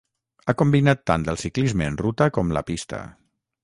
Ha 0.51 0.55
combinat 0.61 1.03
tant 1.11 1.27
el 1.35 1.39
ciclisme 1.43 1.91
en 1.91 2.01
ruta 2.05 2.31
com 2.41 2.59
la 2.59 2.69
pista. 2.73 3.09